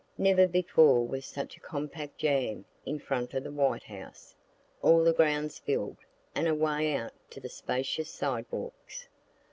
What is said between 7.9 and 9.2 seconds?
sidewalks.